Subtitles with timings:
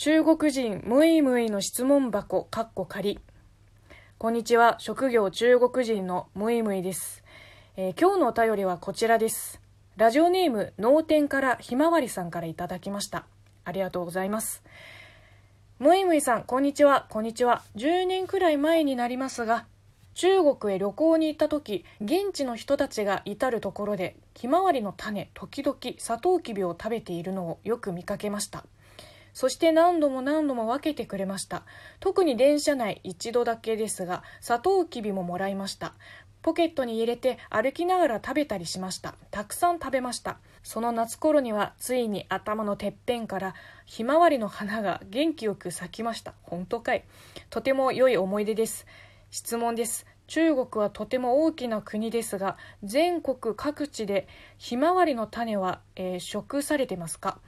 [0.00, 3.18] 中国人ムイムイの質問箱かっこ仮
[4.16, 4.76] こんにちは。
[4.78, 7.24] 職業中国人のムイムイです、
[7.76, 9.60] えー今日のお便りはこちらです。
[9.96, 13.26] ラジオネーム脳天からひまわりさんからいただきました。
[13.64, 14.62] ありがとうございます。
[15.80, 17.08] ムイムイさんこんにちは。
[17.10, 17.64] こんにちは。
[17.74, 19.66] 10年くらい前になりますが
[20.14, 28.64] 中国へ旅行に行った時現地の人たちが至る所でひまわりの種時々サトウキビを食べているのをよく見かけました。
[29.38, 31.62] そして何度も何度も分けてくれました。
[32.00, 35.94] 特に電車内一度だけですがサトウキビももらいました。
[36.42, 39.14] ポケットに入れて歩きながら食べたりしました。
[39.30, 40.38] たくさん食べました。
[40.64, 43.54] その夏頃にはついに頭のてっぺんから
[43.86, 46.34] ひまわりの花が元気よく咲きました。
[46.42, 47.04] 本当かい。
[47.48, 48.86] とても良い思い出です。
[49.30, 50.04] 質問です。
[50.26, 54.26] 中国はとても大きな国ですが全国各地で
[54.58, 57.38] ひまわりの種は、えー食されてますか？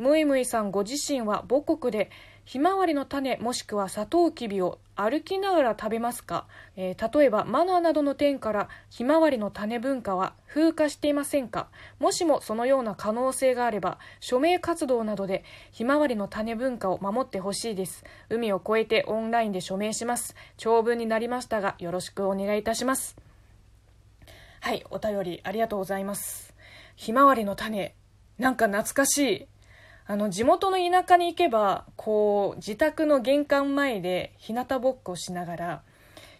[0.00, 2.10] ムイムイさんご自身は母国で
[2.46, 11.68] ひまわりの種もしくはサトウキビを歩きながら食べますか、えー例えばマナーなどの点からひまわりの種文化は風化していませんか？
[11.98, 18.04] もしもそのような可能性があれば署名活動などでひまわりの種文化を守ってほしいです。
[18.30, 20.34] 海を越えてオンラインで署名します。
[20.56, 23.16] 長文になりましたがよろしくお願いいたします。
[24.60, 26.54] はいお便りありがとうございます。
[26.96, 27.94] ひまわりの種
[28.38, 29.46] なんか懐かしい。
[30.06, 35.82] あの地元の田舎に行けばこう自宅の玄関前で日向ぼっこしながら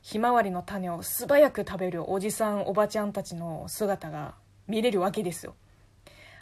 [0.03, 4.35] ひまわりの種を素早く食べるおじさんおばちゃんたちの姿が
[4.67, 5.55] 見れるわけですよ。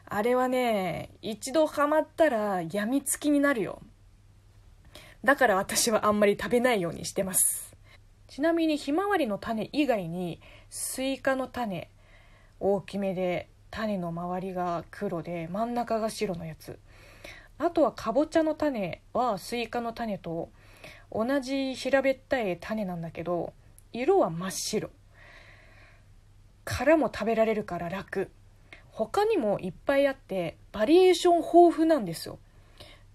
[0.06, 3.83] あれはね一度ハマったらやみつきになるよ。
[5.24, 7.77] だから私はあんまり食べないようにしてます。
[8.28, 11.91] ちなみにひまわりの種以外にスイカの種
[12.61, 16.78] 大きめで種の周りが黒で真ん中が白のやつ。
[17.59, 20.51] あとはかぼちゃの種はスイカの種と
[21.11, 23.53] 同じ平べったい種なんだけど
[23.92, 24.91] 色は真っ白。
[26.64, 28.30] 殻も食べられるから楽。
[28.91, 32.39] 他にもいっぱいあってバリエーション豊富なんですよ。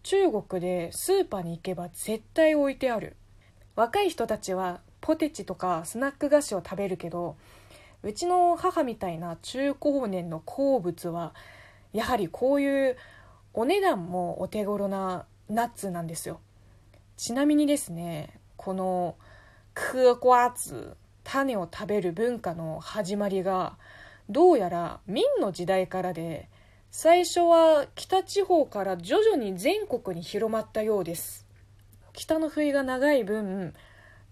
[0.01, 3.15] 中国でスーパーに行けば絶対置いてある。
[3.75, 7.35] 若い人たちはポテチとかスナック菓子を食べるけど
[8.03, 11.33] うちの母みたいな中高年の好物は
[11.91, 12.97] やはりこういう
[13.53, 16.39] お値段もお手頃なナッツなんですよ。
[17.17, 19.15] ちなみにですねこの
[19.73, 23.77] クーコアツ種を食べる文化の始まりが
[24.29, 26.49] どうやら明の時代からで
[26.89, 31.45] 最初は北地方から徐々に全国に広まったようです。
[32.13, 33.73] 北の冬が長い分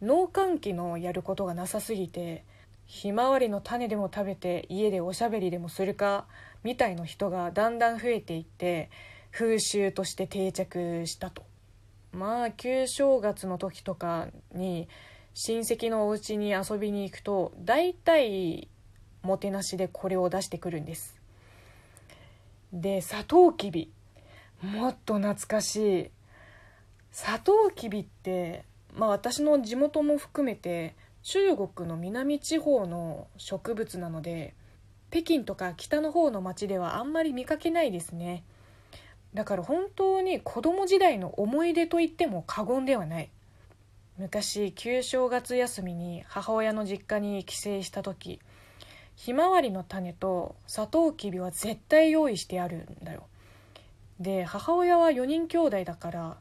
[0.02, 2.44] 農閑期のやることがなさすぎて
[2.86, 6.26] ひまわりの種でも食べて家でおしゃべりでもするか
[6.64, 8.90] みたいな人がだんだん増えていって
[9.32, 11.44] 風習として定着したと。
[12.12, 14.88] まあ旧正月の時とかに
[15.34, 18.68] 親戚のお家に遊びに行くと大体
[19.24, 21.20] もてなしでこれを出してくるんです。
[22.74, 23.92] でサトウキビ。
[24.62, 26.12] もっと懐かしい。
[27.12, 34.54] サトウキビってまあ私の地元も含めて中国の南地方の植物なので
[35.12, 38.44] 北京とか北の方の町ではあんまり見かけないですね。
[39.34, 43.30] だから本当に子供時代の思い出と言っても過言ではない。
[44.18, 48.40] 昔旧正月休みに母親の実家に帰省した時
[49.16, 53.24] ひまわりの種とサトウキビは絶対用意してあるんだよ。
[54.20, 56.38] で母親は4人兄弟だから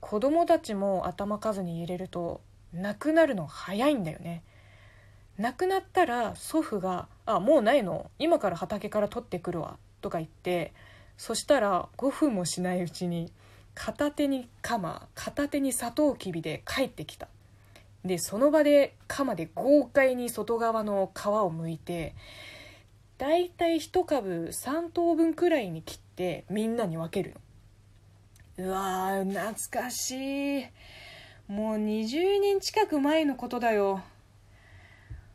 [0.00, 2.40] 子供たちも頭数に入れると
[2.72, 4.42] 亡くなるの早いんだよね。
[5.38, 8.10] 亡くなったら祖父が「あもうないの？
[8.18, 10.72] 今から畑から取ってくるわ」とか言って
[11.18, 13.30] そしたら5分もしないうちに
[13.74, 17.28] 片手に鎌片手にサトウキビで帰ってきた。
[18.04, 22.14] でその場で鎌で豪快に外側の皮を剥いて
[23.18, 27.34] だいたい1株3等分くらいに切ってみんなに分ける
[28.56, 28.66] の。
[28.66, 30.66] うわー懐かしい。
[31.48, 34.02] もう20年近く前のことだよ。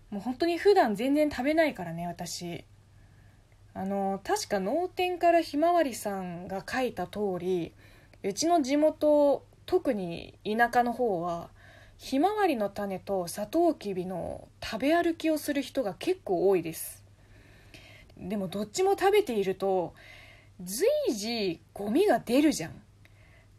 [0.10, 2.63] もう本当に普段全然食べないからね私。
[3.75, 7.74] あの確か脳天からひまわりさんが書いた通り
[8.22, 11.50] うちの地元特に田舎の方は
[11.98, 17.04] ひまわりの種とサトウキビの食べ歩きをする人が結構多いです。
[18.18, 19.94] でもどっちも食べていると
[20.62, 22.81] 随時ゴミが出るじゃん。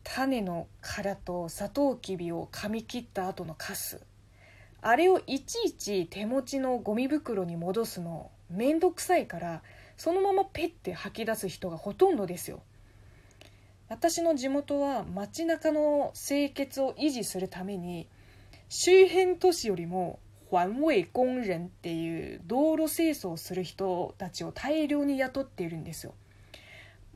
[0.02, 4.00] 種の殻とサトウキビを噛み切った後のカス。
[4.82, 9.62] あれをいちいち手持ちのゴミ袋に戻すのめんどくさいから
[9.96, 12.62] そのままペッて吐き出す人がほとんどですよ
[13.88, 18.08] 私の地元は街中の清潔を維持するために
[18.68, 20.18] 周辺都市よりも
[20.50, 26.14] 環衛工人っていう道路清掃をする人たちを大量に雇っているんですよ。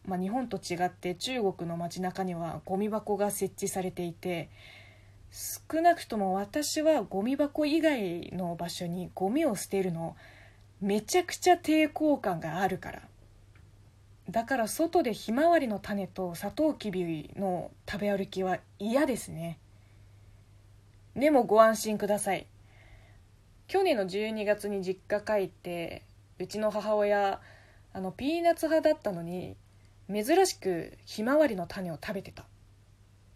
[0.06, 4.48] まあ、日本と違って中国の街中にはゴミ箱が設置されていて
[5.30, 10.16] 少なくとも私はゴミ箱以外の場所にゴミを捨てるの
[10.80, 13.02] めちゃくちゃ抵抗感があるから。
[14.30, 19.58] だから外でひまわりの種とサトウキビの食べ歩きは嫌ですね。
[21.16, 22.46] でもご安心ください。
[23.66, 26.02] 去年の12月に実家帰って
[26.38, 27.40] うちの母親
[27.92, 29.56] あのピーナッツ派だったのに
[30.08, 32.44] 珍しくひまわりの種を食べてた。